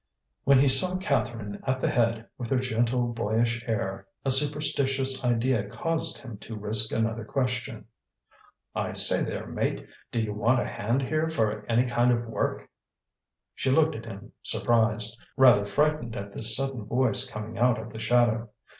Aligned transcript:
When 0.45 0.57
he 0.57 0.67
saw 0.67 0.97
Catherine 0.97 1.61
at 1.67 1.79
the 1.79 1.87
head, 1.91 2.27
with 2.35 2.49
her 2.49 2.57
gentle 2.57 3.13
boyish 3.13 3.63
air, 3.67 4.07
a 4.25 4.31
superstitious 4.31 5.23
idea 5.23 5.69
caused 5.69 6.17
him 6.17 6.37
to 6.39 6.55
risk 6.55 6.91
another 6.91 7.23
question. 7.23 7.85
"I 8.73 8.93
say 8.93 9.21
there, 9.23 9.45
mate! 9.45 9.85
do 10.11 10.23
they 10.25 10.31
want 10.31 10.59
a 10.59 10.67
hand 10.67 11.03
here 11.03 11.29
for 11.29 11.63
any 11.69 11.83
kind 11.85 12.11
of 12.11 12.25
work?" 12.25 12.67
She 13.53 13.69
looked 13.69 13.93
at 13.95 14.05
him 14.07 14.31
surprised, 14.41 15.21
rather 15.37 15.65
frightened 15.65 16.15
at 16.15 16.33
this 16.33 16.55
sudden 16.55 16.85
voice 16.85 17.29
coming 17.29 17.59
out 17.59 17.77
of 17.79 17.93
the 17.93 17.99
shadow. 17.99 18.49